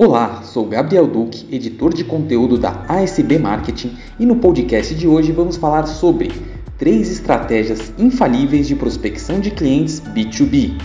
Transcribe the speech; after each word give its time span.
Olá, 0.00 0.42
sou 0.44 0.64
Gabriel 0.64 1.08
Duque, 1.08 1.44
editor 1.50 1.92
de 1.92 2.04
conteúdo 2.04 2.56
da 2.56 2.84
ASB 2.88 3.36
Marketing, 3.36 3.96
e 4.16 4.24
no 4.24 4.36
podcast 4.36 4.94
de 4.94 5.08
hoje 5.08 5.32
vamos 5.32 5.56
falar 5.56 5.88
sobre 5.88 6.30
três 6.78 7.10
estratégias 7.10 7.92
infalíveis 7.98 8.68
de 8.68 8.76
prospecção 8.76 9.40
de 9.40 9.50
clientes 9.50 10.00
B2B. 10.00 10.80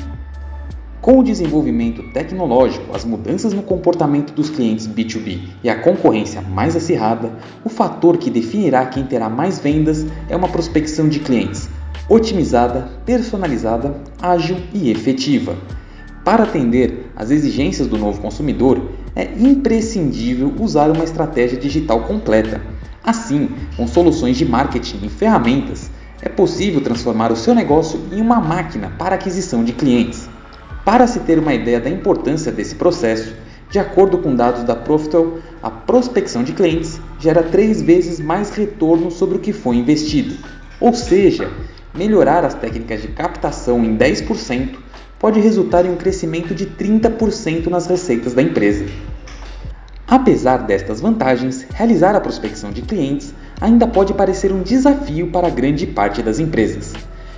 Com 1.00 1.20
o 1.20 1.23
desenvolvimento 1.23 2.02
tecnológico, 2.11 2.96
as 2.96 3.05
mudanças 3.05 3.54
no 3.54 3.61
comportamento 3.61 4.34
dos 4.34 4.50
clientes 4.50 4.88
B2B 4.88 5.41
e 5.64 5.70
a 5.70 5.80
concorrência 5.80 6.41
mais 6.41 6.75
acirrada, 6.75 7.34
o 7.64 7.70
fator 7.70 8.18
que 8.18 8.32
definirá 8.32 8.84
quem 8.88 9.05
terá 9.05 9.30
mais 9.30 9.59
vendas 9.59 10.07
é 10.27 10.36
uma 10.36 10.50
prospecção 10.50 11.07
de 11.07 11.19
clientes 11.19 11.69
otimizada, 12.10 12.89
personalizada, 13.05 13.96
ágil 14.19 14.57
e 14.74 14.89
efetiva. 14.89 15.55
Para 16.25 16.43
atender 16.43 17.11
às 17.18 17.32
exigências 17.32 17.86
do 17.86 17.97
novo 17.97 18.21
consumidor, 18.21 18.82
é 19.16 19.24
imprescindível 19.38 20.54
usar 20.60 20.90
uma 20.90 21.04
estratégia 21.04 21.58
digital 21.58 22.02
completa. 22.02 22.62
Assim, 23.04 23.50
com 23.76 23.86
soluções 23.88 24.38
de 24.38 24.46
marketing 24.46 25.00
e 25.04 25.10
ferramentas, 25.10 25.92
é 26.22 26.30
possível 26.30 26.82
transformar 26.82 27.32
o 27.32 27.36
seu 27.36 27.54
negócio 27.54 28.00
em 28.12 28.22
uma 28.22 28.39
máquina 28.39 28.92
para 28.98 29.16
aquisição 29.16 29.64
de 29.64 29.74
clientes. 29.74 30.30
Para 30.86 31.06
se 31.06 31.20
ter 31.20 31.38
uma 31.38 31.54
ideia 31.54 31.80
da 31.80 31.89
importância 31.89 32.52
desse 32.52 32.76
processo, 32.76 33.34
de 33.70 33.80
acordo 33.80 34.17
com 34.17 34.36
dados 34.36 34.64
da 34.64 34.76
Profitel, 34.76 35.39
a 35.61 35.70
prospecção 35.70 36.44
de 36.44 36.53
clientes 36.53 37.00
gera 37.20 37.44
três 37.44 37.81
vezes 37.81 38.20
mais 38.20 38.52
retorno 38.52 39.09
sobre 39.09 39.38
o 39.38 39.39
que 39.39 39.52
foi 39.52 39.78
investido. 39.78 40.36
Ou 40.80 40.94
seja, 40.94 41.52
melhorar 41.94 42.45
as 42.45 42.53
técnicas 42.53 43.02
de 43.02 43.09
captação 43.09 43.83
em 43.83 43.98
10% 43.98 44.75
pode 45.23 45.39
resultar 45.39 45.85
em 45.85 45.89
um 45.89 45.95
crescimento 45.95 46.53
de 46.53 46.66
30% 46.66 47.67
nas 47.67 47.88
receitas 47.88 48.33
da 48.33 48.41
empresa. 48.41 48.83
Apesar 50.05 50.57
destas 50.57 50.99
vantagens, 50.99 51.65
realizar 51.73 52.13
a 52.13 52.19
prospecção 52.19 52.71
de 52.73 52.81
clientes 52.81 53.33
ainda 53.61 53.88
pode 53.88 54.13
parecer 54.13 54.52
um 54.52 54.61
desafio 54.61 55.31
para 55.31 55.49
grande 55.49 55.88
parte 55.88 56.21
das 56.21 56.39
empresas. 56.39 56.91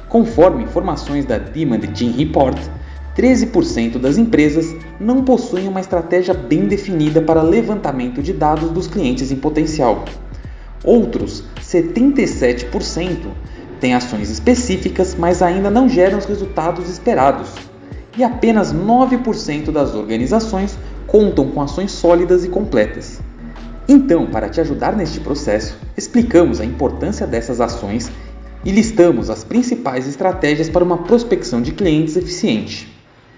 Conforme 0.10 0.64
informações 0.64 1.26
da 1.26 1.38
Demand 1.38 1.82
Team 1.82 2.12
Report, 2.12 2.58
13% 3.16 4.00
das 4.00 4.18
empresas 4.18 4.76
não 5.00 5.24
possuem 5.24 5.68
uma 5.68 5.80
estratégia 5.80 6.34
bem 6.34 6.66
definida 6.66 7.22
para 7.22 7.44
levantamento 7.44 8.20
de 8.20 8.34
dados 8.34 8.72
dos 8.72 8.88
clientes 8.88 9.32
em 9.32 9.36
potencial. 9.36 10.06
Outros, 10.84 11.44
77%, 11.62 13.28
têm 13.80 13.94
ações 13.94 14.32
específicas, 14.32 15.14
mas 15.14 15.44
ainda 15.44 15.70
não 15.70 15.88
geram 15.88 16.18
os 16.18 16.26
resultados 16.26 16.90
esperados. 16.90 17.75
E 18.18 18.24
apenas 18.24 18.74
9% 18.74 19.72
das 19.72 19.94
organizações 19.94 20.78
contam 21.08 21.52
com 21.52 21.62
ações 21.62 21.92
sólidas 21.92 22.46
e 22.46 22.50
completas. 22.50 23.20
Então, 23.88 24.26
para 24.28 24.50
te 24.50 24.60
ajudar 24.62 24.96
neste 24.96 25.20
processo, 25.20 25.78
explicamos 25.96 26.60
a 26.60 26.66
importância 26.66 27.28
dessas 27.28 27.62
ações 27.62 28.12
e 28.64 28.72
listamos 28.72 29.30
as 29.30 29.44
principais 29.44 30.08
estratégias 30.08 30.70
para 30.70 30.84
uma 30.84 31.00
prospecção 31.00 31.62
de 31.62 31.72
clientes 31.72 32.16
eficiente. 32.16 32.92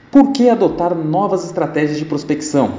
Por 0.09 0.31
que 0.31 0.50
adotar 0.50 0.95
novas 0.95 1.44
estratégias 1.44 1.98
de 1.98 2.05
prospecção? 2.05 2.75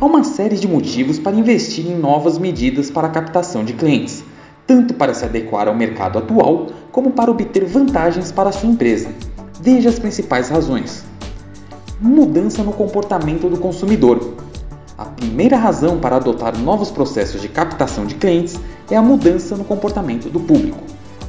Há 0.00 0.04
uma 0.04 0.22
série 0.22 0.56
de 0.56 0.68
motivos 0.68 1.18
para 1.18 1.36
investir 1.36 1.86
em 1.86 1.98
novas 1.98 2.38
medidas 2.38 2.90
para 2.90 3.08
a 3.08 3.10
captação 3.10 3.64
de 3.64 3.72
clientes 3.72 4.24
tanto 4.66 4.94
para 4.94 5.14
se 5.14 5.24
adequar 5.24 5.68
ao 5.68 5.74
mercado 5.74 6.18
atual 6.18 6.68
como 6.90 7.10
para 7.10 7.30
obter 7.30 7.64
vantagens 7.64 8.32
para 8.32 8.50
a 8.50 8.52
sua 8.52 8.68
empresa. 8.68 9.10
Veja 9.60 9.88
as 9.88 9.98
principais 9.98 10.48
razões. 10.48 11.04
Mudança 12.04 12.64
no 12.64 12.72
comportamento 12.72 13.48
do 13.48 13.56
consumidor. 13.56 14.34
A 14.98 15.04
primeira 15.04 15.56
razão 15.56 16.00
para 16.00 16.16
adotar 16.16 16.58
novos 16.58 16.90
processos 16.90 17.40
de 17.40 17.48
captação 17.48 18.04
de 18.04 18.16
clientes 18.16 18.58
é 18.90 18.96
a 18.96 19.00
mudança 19.00 19.56
no 19.56 19.62
comportamento 19.62 20.28
do 20.28 20.40
público. 20.40 20.80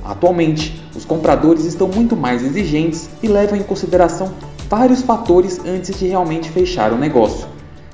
Atualmente, 0.03 0.83
os 0.95 1.05
compradores 1.05 1.65
estão 1.65 1.87
muito 1.87 2.15
mais 2.15 2.41
exigentes 2.43 3.07
e 3.21 3.27
levam 3.27 3.55
em 3.55 3.61
consideração 3.61 4.33
vários 4.67 5.03
fatores 5.03 5.61
antes 5.63 5.99
de 5.99 6.07
realmente 6.07 6.49
fechar 6.49 6.91
o 6.91 6.97
negócio. 6.97 7.47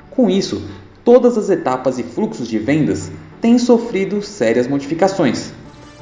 Com 0.10 0.30
isso, 0.30 0.62
todas 1.04 1.38
as 1.38 1.50
etapas 1.50 2.00
e 2.00 2.04
fluxos 2.04 2.48
de 2.48 2.60
vendas 2.60 3.12
têm 3.42 3.60
sofrido 3.60 4.22
sérias 4.22 4.70
modificações. 4.70 5.52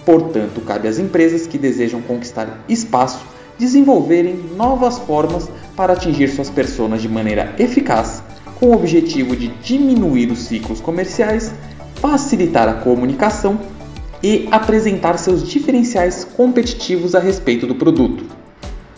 Portanto, 0.05 0.61
cabe 0.61 0.87
às 0.87 0.99
empresas 0.99 1.47
que 1.47 1.57
desejam 1.57 2.03
conquistar 2.03 2.63
espaço 2.69 3.25
desenvolverem 3.57 4.35
novas 4.55 4.97
formas 4.99 5.49
para 5.75 5.93
atingir 5.93 6.27
suas 6.29 6.49
personas 6.49 7.01
de 7.01 7.09
maneira 7.09 7.55
eficaz, 7.57 8.23
com 8.59 8.67
o 8.67 8.73
objetivo 8.73 9.35
de 9.35 9.47
diminuir 9.61 10.31
os 10.31 10.39
ciclos 10.39 10.81
comerciais, 10.81 11.53
facilitar 11.95 12.67
a 12.67 12.73
comunicação 12.73 13.59
e 14.21 14.47
apresentar 14.51 15.17
seus 15.17 15.47
diferenciais 15.47 16.23
competitivos 16.23 17.15
a 17.15 17.19
respeito 17.19 17.67
do 17.67 17.75
produto. 17.75 18.25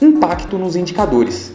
Impacto 0.01 0.57
nos 0.57 0.75
indicadores. 0.75 1.51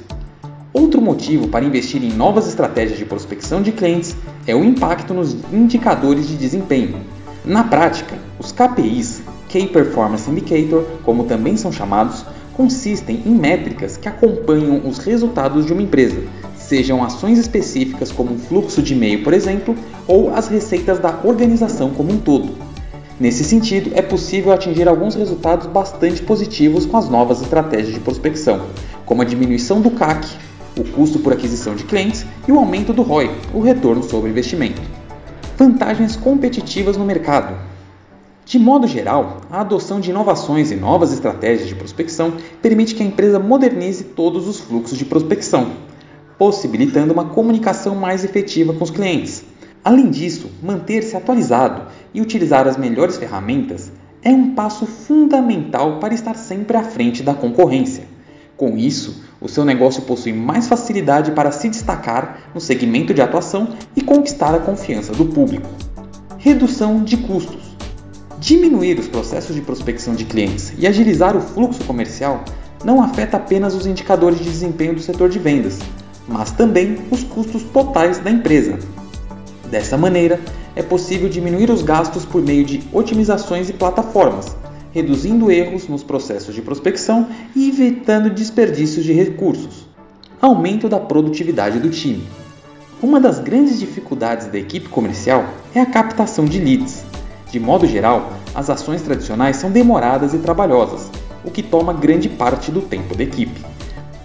Outro 0.72 1.00
motivo 1.00 1.48
para 1.48 1.64
investir 1.64 2.02
em 2.02 2.12
novas 2.12 2.48
estratégias 2.48 2.98
de 2.98 3.04
prospecção 3.04 3.62
de 3.62 3.72
clientes 3.72 4.16
é 4.46 4.54
o 4.54 4.64
impacto 4.64 5.14
nos 5.14 5.34
indicadores 5.52 6.26
de 6.26 6.36
desempenho. 6.36 7.00
Na 7.44 7.62
prática, 7.64 8.18
os 8.38 8.52
KPIs, 8.52 9.22
Key 9.48 9.68
Performance 9.68 10.28
Indicator, 10.28 10.84
como 11.04 11.24
também 11.24 11.56
são 11.56 11.70
chamados, 11.70 12.24
consistem 12.56 13.22
em 13.26 13.30
métricas 13.30 13.96
que 13.96 14.08
acompanham 14.08 14.86
os 14.86 14.98
resultados 14.98 15.66
de 15.66 15.72
uma 15.72 15.82
empresa, 15.82 16.22
sejam 16.56 17.04
ações 17.04 17.38
específicas 17.38 18.10
como 18.10 18.32
um 18.32 18.38
fluxo 18.38 18.82
de 18.82 18.94
e-mail, 18.94 19.22
por 19.22 19.32
exemplo, 19.32 19.74
ou 20.06 20.34
as 20.34 20.48
receitas 20.48 20.98
da 20.98 21.20
organização 21.24 21.90
como 21.90 22.12
um 22.12 22.18
todo. 22.18 22.54
Nesse 23.18 23.44
sentido, 23.44 23.92
é 23.94 24.02
possível 24.02 24.52
atingir 24.52 24.88
alguns 24.88 25.14
resultados 25.14 25.66
bastante 25.66 26.22
positivos 26.22 26.84
com 26.84 26.96
as 26.96 27.08
novas 27.08 27.40
estratégias 27.42 27.94
de 27.94 28.00
prospecção, 28.00 28.66
como 29.06 29.22
a 29.22 29.24
diminuição 29.24 29.80
do 29.80 29.90
CAC, 29.90 30.26
o 30.76 30.84
custo 30.84 31.20
por 31.20 31.32
aquisição 31.32 31.76
de 31.76 31.84
clientes 31.84 32.26
e 32.48 32.50
o 32.50 32.58
aumento 32.58 32.92
do 32.92 33.02
ROI, 33.02 33.30
o 33.52 33.60
retorno 33.60 34.02
sobre 34.02 34.30
investimento. 34.30 34.82
Vantagens 35.56 36.16
competitivas 36.16 36.96
no 36.96 37.04
mercado. 37.04 37.54
De 38.54 38.58
modo 38.60 38.86
geral, 38.86 39.38
a 39.50 39.62
adoção 39.62 39.98
de 39.98 40.10
inovações 40.10 40.70
e 40.70 40.76
novas 40.76 41.12
estratégias 41.12 41.66
de 41.66 41.74
prospecção 41.74 42.34
permite 42.62 42.94
que 42.94 43.02
a 43.02 43.06
empresa 43.06 43.40
modernize 43.40 44.04
todos 44.04 44.46
os 44.46 44.60
fluxos 44.60 44.96
de 44.96 45.04
prospecção, 45.04 45.72
possibilitando 46.38 47.12
uma 47.12 47.24
comunicação 47.24 47.96
mais 47.96 48.22
efetiva 48.22 48.72
com 48.72 48.84
os 48.84 48.92
clientes. 48.92 49.44
Além 49.84 50.08
disso, 50.08 50.52
manter-se 50.62 51.16
atualizado 51.16 51.88
e 52.14 52.20
utilizar 52.20 52.68
as 52.68 52.76
melhores 52.76 53.16
ferramentas 53.16 53.90
é 54.22 54.30
um 54.30 54.54
passo 54.54 54.86
fundamental 54.86 55.98
para 55.98 56.14
estar 56.14 56.36
sempre 56.36 56.76
à 56.76 56.84
frente 56.84 57.24
da 57.24 57.34
concorrência. 57.34 58.04
Com 58.56 58.78
isso, 58.78 59.24
o 59.40 59.48
seu 59.48 59.64
negócio 59.64 60.02
possui 60.02 60.32
mais 60.32 60.68
facilidade 60.68 61.32
para 61.32 61.50
se 61.50 61.68
destacar 61.68 62.50
no 62.54 62.60
segmento 62.60 63.12
de 63.12 63.20
atuação 63.20 63.70
e 63.96 64.00
conquistar 64.00 64.54
a 64.54 64.60
confiança 64.60 65.12
do 65.12 65.26
público. 65.26 65.68
Redução 66.38 67.02
de 67.02 67.16
custos. 67.16 67.73
Diminuir 68.38 68.98
os 68.98 69.08
processos 69.08 69.54
de 69.54 69.62
prospecção 69.62 70.14
de 70.14 70.24
clientes 70.24 70.72
e 70.78 70.86
agilizar 70.86 71.36
o 71.36 71.40
fluxo 71.40 71.84
comercial 71.84 72.44
não 72.84 73.02
afeta 73.02 73.36
apenas 73.36 73.74
os 73.74 73.86
indicadores 73.86 74.38
de 74.38 74.44
desempenho 74.44 74.94
do 74.94 75.00
setor 75.00 75.28
de 75.28 75.38
vendas, 75.38 75.78
mas 76.28 76.50
também 76.50 76.98
os 77.10 77.22
custos 77.24 77.62
totais 77.62 78.18
da 78.18 78.30
empresa. 78.30 78.78
Dessa 79.70 79.96
maneira, 79.96 80.40
é 80.76 80.82
possível 80.82 81.28
diminuir 81.28 81.70
os 81.70 81.82
gastos 81.82 82.24
por 82.24 82.42
meio 82.42 82.64
de 82.64 82.82
otimizações 82.92 83.68
e 83.70 83.72
plataformas, 83.72 84.56
reduzindo 84.92 85.50
erros 85.50 85.88
nos 85.88 86.02
processos 86.02 86.54
de 86.54 86.62
prospecção 86.62 87.28
e 87.54 87.68
evitando 87.68 88.30
desperdícios 88.30 89.04
de 89.04 89.12
recursos. 89.12 89.86
Aumento 90.40 90.88
da 90.88 91.00
produtividade 91.00 91.78
do 91.78 91.88
time. 91.88 92.24
Uma 93.02 93.20
das 93.20 93.38
grandes 93.38 93.78
dificuldades 93.78 94.46
da 94.48 94.58
equipe 94.58 94.88
comercial 94.88 95.44
é 95.74 95.80
a 95.80 95.86
captação 95.86 96.44
de 96.44 96.58
leads. 96.58 97.04
De 97.54 97.60
modo 97.60 97.86
geral, 97.86 98.32
as 98.52 98.68
ações 98.68 99.02
tradicionais 99.02 99.58
são 99.58 99.70
demoradas 99.70 100.34
e 100.34 100.38
trabalhosas, 100.38 101.08
o 101.44 101.52
que 101.52 101.62
toma 101.62 101.92
grande 101.92 102.28
parte 102.28 102.72
do 102.72 102.82
tempo 102.82 103.16
da 103.16 103.22
equipe. 103.22 103.64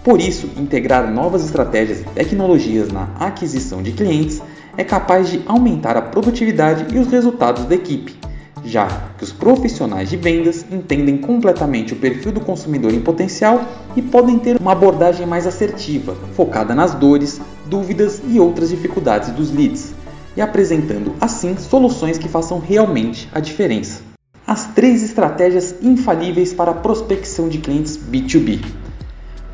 Por 0.02 0.20
isso, 0.20 0.50
integrar 0.56 1.08
novas 1.08 1.44
estratégias 1.44 2.00
e 2.00 2.04
tecnologias 2.06 2.90
na 2.90 3.04
aquisição 3.20 3.84
de 3.84 3.92
clientes 3.92 4.42
é 4.76 4.82
capaz 4.82 5.30
de 5.30 5.40
aumentar 5.46 5.96
a 5.96 6.02
produtividade 6.02 6.92
e 6.92 6.98
os 6.98 7.06
resultados 7.06 7.66
da 7.66 7.76
equipe, 7.76 8.16
já 8.64 8.88
que 9.16 9.22
os 9.22 9.30
profissionais 9.30 10.10
de 10.10 10.16
vendas 10.16 10.66
entendem 10.68 11.16
completamente 11.16 11.92
o 11.92 11.96
perfil 11.98 12.32
do 12.32 12.40
consumidor 12.40 12.92
em 12.92 13.00
potencial 13.00 13.62
e 13.94 14.02
podem 14.02 14.40
ter 14.40 14.60
uma 14.60 14.72
abordagem 14.72 15.24
mais 15.24 15.46
assertiva, 15.46 16.16
focada 16.34 16.74
nas 16.74 16.94
dores, 16.94 17.40
dúvidas 17.66 18.20
e 18.26 18.40
outras 18.40 18.70
dificuldades 18.70 19.30
dos 19.30 19.52
leads, 19.52 19.89
e 20.36 20.40
apresentando 20.40 21.14
assim 21.20 21.56
soluções 21.56 22.18
que 22.18 22.28
façam 22.28 22.58
realmente 22.58 23.28
a 23.32 23.40
diferença. 23.40 24.02
As 24.46 24.66
três 24.68 25.02
estratégias 25.02 25.76
infalíveis 25.82 26.52
para 26.52 26.72
a 26.72 26.74
prospecção 26.74 27.48
de 27.48 27.58
clientes 27.58 27.96
B2B. 27.96 28.60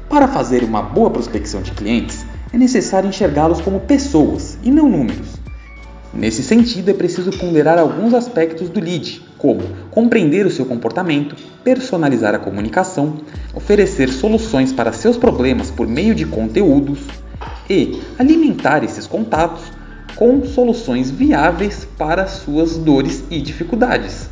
Para 0.08 0.28
fazer 0.28 0.62
uma 0.62 0.82
boa 0.82 1.10
prospecção 1.10 1.60
de 1.60 1.72
clientes, 1.72 2.24
é 2.52 2.56
necessário 2.56 3.08
enxergá-los 3.08 3.60
como 3.60 3.80
pessoas 3.80 4.56
e 4.62 4.70
não 4.70 4.88
números. 4.88 5.36
Nesse 6.14 6.42
sentido, 6.42 6.90
é 6.90 6.94
preciso 6.94 7.30
ponderar 7.30 7.78
alguns 7.78 8.14
aspectos 8.14 8.70
do 8.70 8.80
lead, 8.80 9.22
como 9.36 9.60
compreender 9.90 10.46
o 10.46 10.50
seu 10.50 10.64
comportamento, 10.64 11.36
personalizar 11.62 12.34
a 12.34 12.38
comunicação, 12.38 13.18
oferecer 13.52 14.08
soluções 14.08 14.72
para 14.72 14.92
seus 14.92 15.18
problemas 15.18 15.70
por 15.70 15.86
meio 15.86 16.14
de 16.14 16.24
conteúdos 16.24 17.00
e 17.68 18.00
alimentar 18.18 18.82
esses 18.82 19.06
contatos 19.06 19.75
com 20.14 20.44
soluções 20.44 21.10
viáveis 21.10 21.86
para 21.98 22.26
suas 22.26 22.76
dores 22.76 23.24
e 23.30 23.40
dificuldades. 23.40 24.30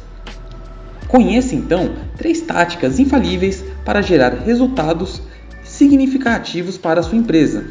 Conheça 1.08 1.54
então 1.54 1.92
três 2.16 2.40
táticas 2.40 2.98
infalíveis 2.98 3.64
para 3.84 4.02
gerar 4.02 4.32
resultados 4.32 5.22
significativos 5.62 6.78
para 6.78 7.00
a 7.00 7.02
sua 7.02 7.18
empresa. 7.18 7.66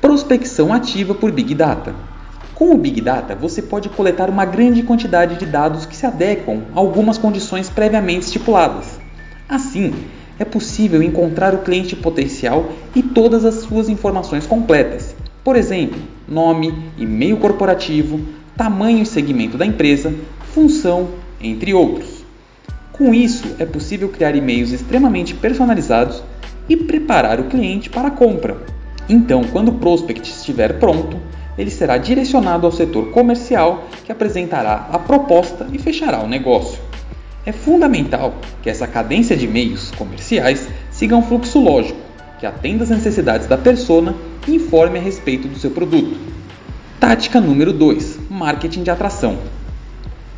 Prospecção 0.00 0.72
ativa 0.72 1.14
por 1.14 1.30
Big 1.30 1.54
Data. 1.54 1.94
Com 2.54 2.74
o 2.74 2.78
Big 2.78 3.00
Data, 3.00 3.34
você 3.34 3.62
pode 3.62 3.88
coletar 3.88 4.28
uma 4.28 4.44
grande 4.44 4.82
quantidade 4.82 5.36
de 5.36 5.46
dados 5.46 5.86
que 5.86 5.96
se 5.96 6.06
adequam 6.06 6.62
a 6.74 6.78
algumas 6.78 7.16
condições 7.16 7.70
previamente 7.70 8.26
estipuladas. 8.26 9.00
Assim, 9.48 9.94
é 10.38 10.44
possível 10.44 11.02
encontrar 11.02 11.54
o 11.54 11.62
cliente 11.62 11.94
potencial 11.96 12.72
e 12.94 13.02
todas 13.02 13.44
as 13.44 13.56
suas 13.56 13.88
informações 13.88 14.46
completas. 14.46 15.14
Por 15.42 15.56
exemplo, 15.56 15.98
nome, 16.28 16.74
e-mail 16.98 17.38
corporativo, 17.38 18.20
tamanho 18.56 19.02
e 19.02 19.06
segmento 19.06 19.56
da 19.56 19.64
empresa, 19.64 20.14
função, 20.52 21.08
entre 21.40 21.72
outros. 21.72 22.24
Com 22.92 23.14
isso, 23.14 23.56
é 23.58 23.64
possível 23.64 24.10
criar 24.10 24.36
e-mails 24.36 24.70
extremamente 24.70 25.34
personalizados 25.34 26.22
e 26.68 26.76
preparar 26.76 27.40
o 27.40 27.44
cliente 27.44 27.88
para 27.88 28.08
a 28.08 28.10
compra. 28.10 28.58
Então, 29.08 29.42
quando 29.44 29.70
o 29.70 29.74
prospect 29.76 30.28
estiver 30.28 30.78
pronto, 30.78 31.16
ele 31.56 31.70
será 31.70 31.96
direcionado 31.96 32.66
ao 32.66 32.72
setor 32.72 33.10
comercial 33.10 33.84
que 34.04 34.12
apresentará 34.12 34.88
a 34.92 34.98
proposta 34.98 35.66
e 35.72 35.78
fechará 35.78 36.22
o 36.22 36.28
negócio. 36.28 36.78
É 37.46 37.52
fundamental 37.52 38.34
que 38.62 38.68
essa 38.68 38.86
cadência 38.86 39.34
de 39.34 39.48
meios 39.48 39.90
comerciais 39.92 40.68
siga 40.90 41.16
um 41.16 41.22
fluxo 41.22 41.58
lógico, 41.58 41.98
que 42.40 42.46
atenda 42.46 42.84
às 42.84 42.90
necessidades 42.90 43.46
da 43.46 43.58
persona 43.58 44.14
e 44.48 44.56
informe 44.56 44.98
a 44.98 45.02
respeito 45.02 45.46
do 45.46 45.58
seu 45.58 45.70
produto. 45.70 46.18
Tática 46.98 47.38
número 47.38 47.70
2: 47.70 48.18
Marketing 48.30 48.82
de 48.82 48.90
atração. 48.90 49.36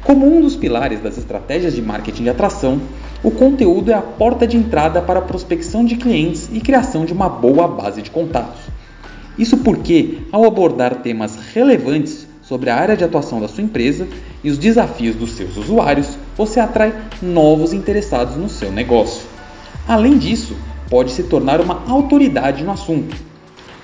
Como 0.02 0.26
um 0.26 0.40
dos 0.40 0.56
pilares 0.56 1.00
das 1.00 1.16
estratégias 1.16 1.74
de 1.74 1.80
marketing 1.80 2.24
de 2.24 2.30
atração, 2.30 2.80
o 3.22 3.30
conteúdo 3.30 3.92
é 3.92 3.94
a 3.94 4.02
porta 4.02 4.48
de 4.48 4.56
entrada 4.56 5.00
para 5.00 5.20
a 5.20 5.22
prospecção 5.22 5.84
de 5.84 5.94
clientes 5.94 6.50
e 6.52 6.60
criação 6.60 7.04
de 7.04 7.12
uma 7.12 7.28
boa 7.28 7.68
base 7.68 8.02
de 8.02 8.10
contatos. 8.10 8.62
Isso 9.38 9.58
porque, 9.58 10.18
ao 10.32 10.44
abordar 10.44 10.96
temas 10.96 11.38
relevantes 11.54 12.26
sobre 12.42 12.68
a 12.68 12.76
área 12.76 12.96
de 12.96 13.04
atuação 13.04 13.40
da 13.40 13.46
sua 13.46 13.62
empresa 13.62 14.08
e 14.42 14.50
os 14.50 14.58
desafios 14.58 15.14
dos 15.14 15.32
seus 15.32 15.56
usuários, 15.56 16.18
você 16.36 16.58
atrai 16.58 16.92
novos 17.22 17.72
interessados 17.72 18.36
no 18.36 18.48
seu 18.48 18.72
negócio. 18.72 19.22
Além 19.86 20.18
disso, 20.18 20.56
pode 20.92 21.10
se 21.10 21.22
tornar 21.22 21.58
uma 21.58 21.82
autoridade 21.88 22.62
no 22.62 22.70
assunto. 22.70 23.16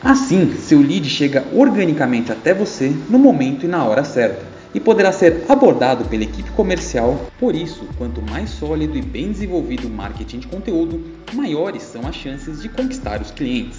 Assim, 0.04 0.52
seu 0.52 0.78
lead 0.78 1.08
chega 1.08 1.42
organicamente 1.54 2.30
até 2.30 2.52
você 2.52 2.94
no 3.08 3.18
momento 3.18 3.64
e 3.64 3.66
na 3.66 3.82
hora 3.82 4.04
certa 4.04 4.44
e 4.74 4.78
poderá 4.78 5.10
ser 5.10 5.46
abordado 5.48 6.04
pela 6.04 6.24
equipe 6.24 6.50
comercial. 6.50 7.18
Por 7.40 7.54
isso, 7.54 7.88
quanto 7.96 8.20
mais 8.20 8.50
sólido 8.50 8.98
e 8.98 9.00
bem 9.00 9.32
desenvolvido 9.32 9.88
o 9.88 9.90
marketing 9.90 10.40
de 10.40 10.48
conteúdo, 10.48 11.02
maiores 11.32 11.82
são 11.82 12.06
as 12.06 12.14
chances 12.14 12.60
de 12.60 12.68
conquistar 12.68 13.22
os 13.22 13.30
clientes. 13.30 13.78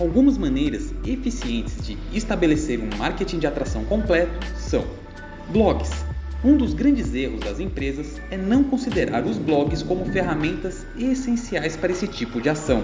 Algumas 0.00 0.38
maneiras 0.38 0.94
eficientes 1.06 1.76
de 1.86 1.98
estabelecer 2.10 2.80
um 2.80 2.88
marketing 2.96 3.38
de 3.38 3.46
atração 3.46 3.84
completo 3.84 4.32
são 4.56 4.82
blogs. 5.50 5.90
Um 6.44 6.56
dos 6.56 6.74
grandes 6.74 7.14
erros 7.14 7.38
das 7.38 7.60
empresas 7.60 8.20
é 8.28 8.36
não 8.36 8.64
considerar 8.64 9.24
os 9.24 9.38
blogs 9.38 9.80
como 9.80 10.06
ferramentas 10.06 10.84
essenciais 10.98 11.76
para 11.76 11.92
esse 11.92 12.08
tipo 12.08 12.40
de 12.40 12.48
ação. 12.48 12.82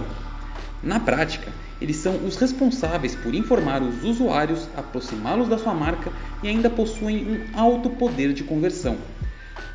Na 0.81 1.01
prática, 1.01 1.53
eles 1.81 1.97
são 1.97 2.25
os 2.25 2.37
responsáveis 2.37 3.17
por 3.17 3.35
informar 3.35 3.83
os 3.83 4.05
usuários, 4.05 4.69
aproximá-los 4.77 5.49
da 5.49 5.59
sua 5.59 5.75
marca 5.75 6.13
e 6.41 6.47
ainda 6.47 6.71
possuem 6.71 7.27
um 7.27 7.59
alto 7.59 7.91
poder 7.91 8.33
de 8.33 8.45
conversão. 8.45 8.97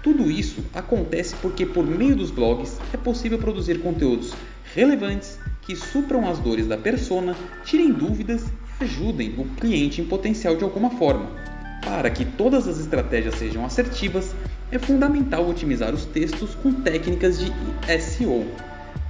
Tudo 0.01 0.31
isso 0.31 0.63
acontece 0.73 1.35
porque, 1.41 1.65
por 1.65 1.85
meio 1.85 2.15
dos 2.15 2.31
blogs, 2.31 2.79
é 2.93 2.97
possível 2.97 3.37
produzir 3.37 3.79
conteúdos 3.79 4.33
relevantes 4.73 5.37
que 5.61 5.75
supram 5.75 6.29
as 6.29 6.39
dores 6.39 6.67
da 6.67 6.77
persona, 6.77 7.35
tirem 7.65 7.91
dúvidas 7.91 8.45
e 8.79 8.85
ajudem 8.85 9.35
o 9.37 9.43
cliente 9.55 9.99
em 9.99 10.05
potencial 10.05 10.55
de 10.55 10.63
alguma 10.63 10.89
forma. 10.91 11.52
Para 11.83 12.09
que 12.09 12.25
todas 12.25 12.67
as 12.67 12.79
estratégias 12.79 13.35
sejam 13.35 13.65
assertivas, 13.65 14.33
é 14.71 14.79
fundamental 14.79 15.47
otimizar 15.47 15.93
os 15.93 16.05
textos 16.05 16.55
com 16.55 16.71
técnicas 16.71 17.39
de 17.39 17.51
SEO. 18.01 18.47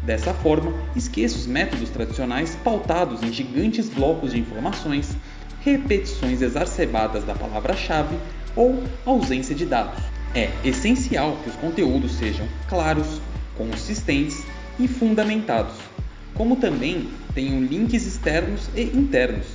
Dessa 0.02 0.34
forma, 0.34 0.74
esqueça 0.96 1.38
os 1.38 1.48
métodos 1.48 1.90
tradicionais 1.90 2.56
pautados 2.64 3.24
em 3.24 3.31
gigantes 3.31 3.88
blocos 3.88 4.31
de 4.31 4.40
informações, 4.40 5.16
repetições 5.62 6.42
exacerbadas 6.42 7.24
da 7.24 7.34
palavra-chave 7.34 8.18
ou 8.56 8.84
ausência 9.06 9.56
de 9.56 9.66
dados. 9.66 10.04
É 10.36 10.50
essencial 10.66 11.38
que 11.44 11.50
os 11.50 11.56
conteúdos 11.56 12.14
sejam 12.14 12.48
claros, 12.68 13.22
consistentes 13.56 14.44
e 14.80 14.88
fundamentados 14.88 15.94
como 16.34 16.56
também 16.56 17.08
tenham 17.34 17.62
links 17.62 18.06
externos 18.06 18.70
e 18.75 18.84
internos, 18.84 19.46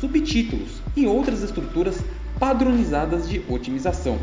subtítulos 0.00 0.82
e 0.96 1.06
outras 1.06 1.42
estruturas 1.42 1.98
padronizadas 2.38 3.28
de 3.28 3.42
otimização. 3.48 4.18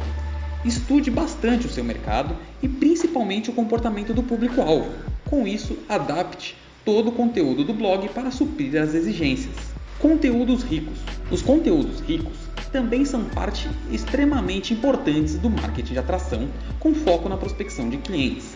Estude 0.64 1.10
bastante 1.10 1.66
o 1.66 1.70
seu 1.70 1.84
mercado 1.84 2.36
e 2.62 2.68
principalmente 2.68 3.50
o 3.50 3.54
comportamento 3.54 4.14
do 4.14 4.22
público-alvo. 4.22 4.92
Com 5.30 5.48
isso, 5.48 5.78
adapte 5.90 6.56
todo 6.86 7.10
o 7.10 7.12
conteúdo 7.12 7.64
do 7.64 7.74
blog 7.74 8.10
para 8.10 8.32
suprir 8.32 8.80
as 8.80 8.94
exigências. 8.94 9.56
Conteúdos 10.00 10.64
ricos. 10.64 10.98
Os 11.32 11.42
conteúdos 11.42 12.00
ricos 12.02 12.38
também 12.72 13.06
são 13.06 13.26
parte 13.26 13.70
extremamente 13.92 14.74
importantes 14.74 15.38
do 15.38 15.50
marketing 15.50 15.94
de 15.94 16.00
atração, 16.00 16.48
com 16.80 16.94
foco 16.94 17.28
na 17.28 17.38
prospecção 17.38 17.90
de 17.90 17.98
clientes. 17.98 18.54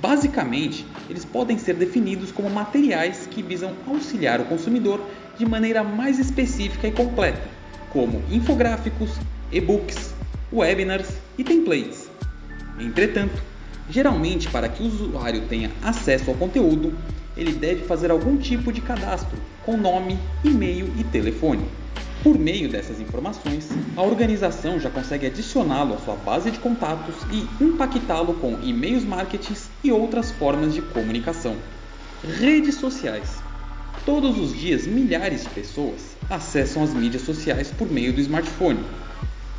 Basicamente, 0.00 0.86
eles 1.10 1.24
podem 1.24 1.58
ser 1.58 1.74
definidos 1.74 2.32
como 2.32 2.48
materiais 2.48 3.28
que 3.30 3.42
visam 3.42 3.72
auxiliar 3.86 4.40
o 4.40 4.46
consumidor 4.46 5.00
de 5.36 5.44
maneira 5.44 5.84
mais 5.84 6.18
específica 6.18 6.88
e 6.88 6.92
completa, 6.92 7.42
como 7.92 8.22
infográficos, 8.30 9.10
e-books, 9.52 10.14
webinars 10.52 11.08
e 11.36 11.44
templates. 11.44 12.08
Entretanto, 12.78 13.42
geralmente 13.88 14.48
para 14.48 14.68
que 14.68 14.82
o 14.82 14.86
usuário 14.86 15.42
tenha 15.48 15.70
acesso 15.82 16.30
ao 16.30 16.36
conteúdo, 16.36 16.96
ele 17.36 17.52
deve 17.52 17.84
fazer 17.84 18.10
algum 18.10 18.36
tipo 18.36 18.72
de 18.72 18.80
cadastro 18.80 19.36
com 19.64 19.76
nome, 19.76 20.18
e-mail 20.44 20.92
e 20.98 21.04
telefone. 21.04 21.64
Por 22.22 22.38
meio 22.38 22.68
dessas 22.68 23.00
informações, 23.00 23.68
a 23.96 24.02
organização 24.02 24.78
já 24.78 24.90
consegue 24.90 25.26
adicioná-lo 25.26 25.94
à 25.94 25.98
sua 25.98 26.16
base 26.16 26.50
de 26.50 26.58
contatos 26.58 27.14
e 27.32 27.64
impactá-lo 27.64 28.34
com 28.34 28.58
e-mails 28.62 29.04
marketing 29.04 29.54
e 29.82 29.90
outras 29.90 30.30
formas 30.30 30.74
de 30.74 30.82
comunicação. 30.82 31.56
Redes 32.38 32.74
sociais. 32.74 33.38
Todos 34.04 34.38
os 34.38 34.58
dias, 34.58 34.86
milhares 34.86 35.44
de 35.44 35.50
pessoas 35.50 36.19
acessam 36.30 36.84
as 36.84 36.94
mídias 36.94 37.22
sociais 37.22 37.72
por 37.76 37.90
meio 37.90 38.12
do 38.12 38.20
smartphone, 38.20 38.78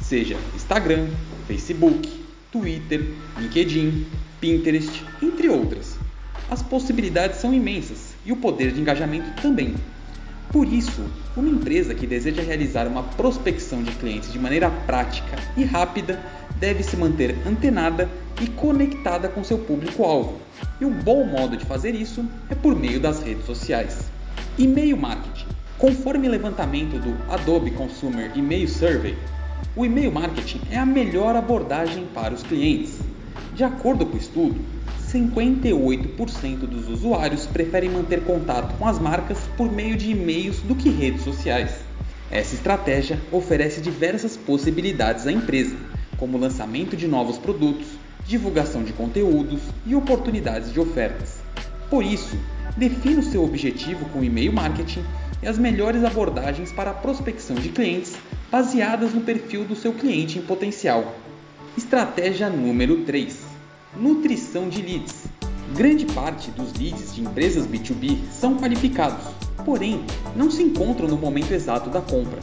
seja 0.01 0.37
Instagram, 0.55 1.09
Facebook, 1.45 2.09
Twitter, 2.51 3.13
LinkedIn, 3.37 4.07
Pinterest, 4.39 5.03
entre 5.21 5.49
outras. 5.49 5.97
As 6.49 6.63
possibilidades 6.63 7.39
são 7.39 7.53
imensas 7.53 8.15
e 8.25 8.31
o 8.31 8.37
poder 8.37 8.71
de 8.71 8.79
engajamento 8.79 9.41
também. 9.41 9.75
Por 10.51 10.67
isso, 10.67 11.01
uma 11.35 11.49
empresa 11.49 11.93
que 11.95 12.07
deseja 12.07 12.41
realizar 12.41 12.87
uma 12.87 13.03
prospecção 13.03 13.83
de 13.83 13.91
clientes 13.91 14.31
de 14.31 14.39
maneira 14.39 14.69
prática 14.69 15.37
e 15.55 15.63
rápida 15.63 16.19
deve 16.59 16.83
se 16.83 16.97
manter 16.97 17.37
antenada 17.47 18.09
e 18.41 18.47
conectada 18.47 19.29
com 19.29 19.43
seu 19.43 19.57
público-alvo. 19.59 20.41
E 20.79 20.85
um 20.85 20.91
bom 20.91 21.25
modo 21.25 21.55
de 21.55 21.65
fazer 21.65 21.95
isso 21.95 22.25
é 22.49 22.55
por 22.55 22.77
meio 22.77 22.99
das 22.99 23.23
redes 23.23 23.45
sociais. 23.45 24.11
E-mail 24.57 24.97
marketing. 24.97 25.40
Conforme 25.81 26.29
levantamento 26.29 26.99
do 26.99 27.17
Adobe 27.33 27.71
Consumer 27.71 28.31
Email 28.37 28.67
Survey, 28.67 29.17
o 29.75 29.83
e-mail 29.83 30.11
marketing 30.11 30.61
é 30.69 30.77
a 30.77 30.85
melhor 30.85 31.35
abordagem 31.35 32.05
para 32.13 32.35
os 32.35 32.43
clientes. 32.43 32.99
De 33.55 33.63
acordo 33.63 34.05
com 34.05 34.13
o 34.13 34.19
estudo, 34.19 34.61
58% 35.09 36.67
dos 36.67 36.87
usuários 36.87 37.47
preferem 37.47 37.89
manter 37.89 38.23
contato 38.23 38.77
com 38.77 38.85
as 38.87 38.99
marcas 38.99 39.39
por 39.57 39.71
meio 39.71 39.97
de 39.97 40.11
e-mails 40.11 40.59
do 40.59 40.75
que 40.75 40.87
redes 40.87 41.23
sociais. 41.23 41.71
Essa 42.29 42.53
estratégia 42.53 43.19
oferece 43.31 43.81
diversas 43.81 44.37
possibilidades 44.37 45.25
à 45.25 45.31
empresa, 45.31 45.75
como 46.15 46.37
lançamento 46.37 46.95
de 46.95 47.07
novos 47.07 47.39
produtos, 47.39 47.87
divulgação 48.27 48.83
de 48.83 48.93
conteúdos 48.93 49.61
e 49.83 49.95
oportunidades 49.95 50.71
de 50.71 50.79
ofertas. 50.79 51.37
Por 51.89 52.05
isso, 52.05 52.37
defina 52.77 53.19
o 53.19 53.23
seu 53.23 53.43
objetivo 53.43 54.05
com 54.09 54.23
e-mail 54.23 54.53
marketing 54.53 55.03
e 55.41 55.47
as 55.47 55.57
melhores 55.57 56.03
abordagens 56.03 56.71
para 56.71 56.91
a 56.91 56.93
prospecção 56.93 57.55
de 57.55 57.69
clientes 57.69 58.13
baseadas 58.51 59.13
no 59.13 59.21
perfil 59.21 59.63
do 59.63 59.75
seu 59.75 59.93
cliente 59.93 60.37
em 60.37 60.41
potencial. 60.41 61.15
Estratégia 61.77 62.49
número 62.49 63.03
3: 63.03 63.39
Nutrição 63.97 64.69
de 64.69 64.81
leads. 64.81 65.25
Grande 65.75 66.05
parte 66.05 66.51
dos 66.51 66.73
leads 66.73 67.15
de 67.15 67.21
empresas 67.21 67.65
B2B 67.65 68.17
são 68.29 68.57
qualificados, 68.57 69.25
porém 69.63 70.03
não 70.35 70.51
se 70.51 70.61
encontram 70.61 71.07
no 71.07 71.17
momento 71.17 71.51
exato 71.51 71.89
da 71.89 72.01
compra. 72.01 72.39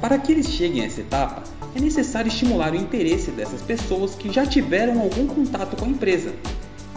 Para 0.00 0.18
que 0.18 0.32
eles 0.32 0.48
cheguem 0.48 0.82
a 0.82 0.86
essa 0.86 1.00
etapa, 1.00 1.44
é 1.74 1.80
necessário 1.80 2.28
estimular 2.28 2.72
o 2.72 2.76
interesse 2.76 3.30
dessas 3.30 3.62
pessoas 3.62 4.14
que 4.14 4.32
já 4.32 4.44
tiveram 4.44 5.00
algum 5.00 5.26
contato 5.26 5.76
com 5.76 5.84
a 5.84 5.88
empresa 5.88 6.34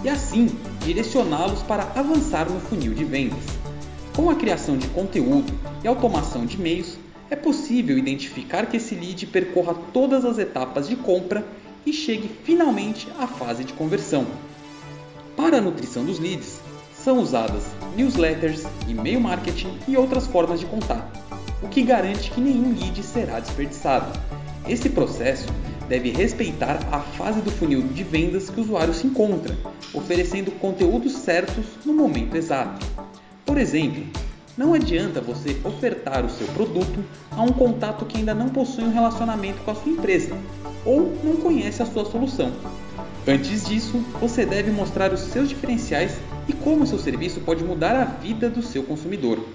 e 0.04 0.10
assim 0.10 0.48
direcioná-los 0.80 1.62
para 1.64 1.92
avançar 1.96 2.50
no 2.50 2.60
funil 2.60 2.94
de 2.94 3.04
vendas. 3.04 3.44
Com 4.16 4.30
a 4.30 4.36
criação 4.36 4.78
de 4.78 4.88
conteúdo 4.88 5.54
e 5.84 5.88
automação 5.88 6.46
de 6.46 6.56
e-mails, 6.56 6.98
é 7.30 7.36
possível 7.36 7.98
identificar 7.98 8.66
que 8.66 8.78
esse 8.78 8.96
lead 8.96 9.28
percorra 9.28 9.76
todas 9.94 10.24
as 10.24 10.38
etapas 10.38 10.88
de 10.88 10.96
compra 10.96 11.46
e 11.86 11.94
chegue 11.94 12.30
finalmente 12.44 13.08
à 13.20 13.28
fase 13.28 13.64
de 13.64 13.74
conversão. 13.74 14.26
Para 15.36 15.58
a 15.58 15.62
nutrição 15.62 16.04
dos 16.04 16.20
leads, 16.20 16.60
são 16.94 17.20
usadas 17.20 17.64
newsletters, 17.96 18.64
e-mail 18.88 19.22
marketing 19.22 19.78
e 19.88 19.96
outras 19.96 20.26
formas 20.28 20.60
de 20.60 20.66
contato, 20.66 21.20
o 21.62 21.68
que 21.68 21.82
garante 21.82 22.32
que 22.32 22.42
nenhum 22.42 22.74
lead 22.74 23.02
será 23.04 23.40
desperdiçado. 23.40 24.18
Esse 24.68 24.90
processo 24.90 25.48
deve 25.88 26.12
respeitar 26.12 26.88
a 26.92 27.00
fase 27.00 27.42
do 27.42 27.52
funil 27.52 27.82
de 27.82 28.04
vendas 28.04 28.50
que 28.50 28.60
o 28.60 28.64
usuário 28.64 28.94
se 28.94 29.08
encontra, 29.08 29.58
oferecendo 29.94 30.52
conteúdos 30.52 31.14
certos 31.14 31.66
no 31.86 31.94
momento 31.94 32.36
exato. 32.36 32.86
Por 33.46 33.58
exemplo, 33.58 34.04
não 34.58 34.74
adianta 34.74 35.22
você 35.22 35.56
ofertar 35.64 36.26
o 36.26 36.30
seu 36.30 36.48
produto 36.48 37.04
a 37.32 37.42
um 37.42 37.52
contato 37.52 38.06
que 38.06 38.18
ainda 38.18 38.34
não 38.34 38.50
possui 38.50 38.84
um 38.84 38.92
relacionamento 38.92 39.62
com 39.64 39.72
a 39.72 39.76
sua 39.76 39.92
empresa 39.92 40.36
ou 40.84 41.16
não 41.24 41.36
conhece 41.38 41.82
a 41.82 41.86
sua 41.86 42.06
solução. 42.06 42.52
Antes 43.28 43.66
disso, 43.66 44.04
você 44.20 44.46
deve 44.46 44.72
mostrar 44.72 45.14
os 45.14 45.20
seus 45.20 45.50
diferenciais 45.50 46.18
e 46.48 46.54
como 46.54 46.88
seu 46.88 46.98
serviço 46.98 47.42
pode 47.42 47.64
mudar 47.64 47.96
a 47.96 48.06
vida 48.06 48.50
do 48.50 48.64
seu 48.64 48.84
consumidor. 48.84 49.46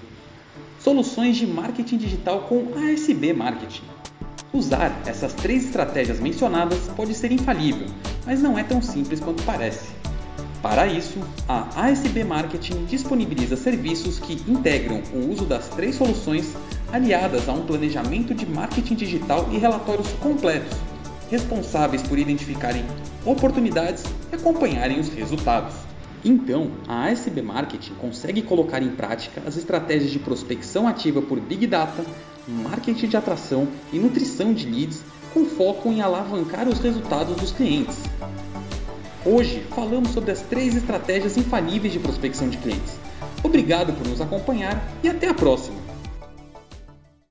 Soluções 0.79 1.37
de 1.37 1.47
marketing 1.47 1.97
digital 1.97 2.41
com 2.41 2.67
ASB 2.77 3.33
Marketing. 3.33 3.92
Usar 4.53 5.01
essas 5.07 5.33
três 5.33 5.65
estratégias 5.65 6.19
mencionadas 6.19 6.87
pode 6.95 7.15
ser 7.15 7.31
infalível, 7.31 7.87
mas 8.23 8.39
não 8.39 8.55
é 8.57 8.63
tão 8.63 8.83
simples 8.83 9.19
quanto 9.19 9.41
parece. 9.41 9.89
Para 10.61 10.85
isso, 10.85 11.17
a 11.49 11.85
ASB 11.87 12.23
Marketing 12.23 12.85
disponibiliza 12.85 13.57
serviços 13.57 14.19
que 14.19 14.33
integram 14.49 15.01
o 15.11 15.31
uso 15.31 15.45
das 15.45 15.69
três 15.69 15.95
soluções 15.95 16.53
aliadas 16.91 17.49
a 17.49 17.51
um 17.51 17.65
planejamento 17.65 18.35
de 18.35 18.45
marketing 18.45 18.93
digital 18.93 19.49
e 19.51 19.57
relatórios 19.57 20.09
completos 20.21 20.77
responsáveis 21.31 22.03
por 22.03 22.19
identificarem 22.19 22.85
oportunidades 23.25 24.03
e 24.31 24.35
acompanharem 24.35 24.99
os 24.99 25.09
resultados. 25.09 25.73
Então, 26.25 26.71
a 26.87 27.05
ASB 27.05 27.41
Marketing 27.41 27.93
consegue 27.95 28.41
colocar 28.41 28.81
em 28.81 28.89
prática 28.89 29.41
as 29.45 29.57
estratégias 29.57 30.11
de 30.11 30.19
prospecção 30.19 30.87
ativa 30.87 31.21
por 31.21 31.39
Big 31.39 31.67
Data, 31.67 32.05
marketing 32.47 33.07
de 33.07 33.17
atração 33.17 33.67
e 33.91 33.99
nutrição 33.99 34.53
de 34.53 34.69
leads 34.69 35.03
com 35.33 35.45
foco 35.45 35.89
em 35.89 36.01
alavancar 36.01 36.67
os 36.69 36.79
resultados 36.79 37.35
dos 37.35 37.51
clientes. 37.51 38.03
Hoje 39.25 39.65
falamos 39.75 40.11
sobre 40.11 40.31
as 40.31 40.41
três 40.41 40.75
estratégias 40.75 41.37
infalíveis 41.37 41.91
de 41.91 41.99
prospecção 41.99 42.47
de 42.49 42.57
clientes. 42.57 42.97
Obrigado 43.43 43.93
por 43.93 44.07
nos 44.07 44.21
acompanhar 44.21 44.81
e 45.03 45.09
até 45.09 45.27
a 45.27 45.33
próxima! 45.33 45.82